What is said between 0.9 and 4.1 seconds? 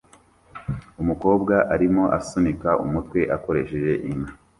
Umukobwa arimo asunika umutwe akoresheje